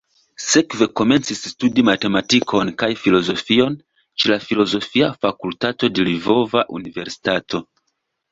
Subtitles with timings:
[0.43, 3.77] Sekve komencis studi matematikon kaj filozofion
[4.23, 7.63] ĉe la Filozofia Fakultato de Lvova Universitato.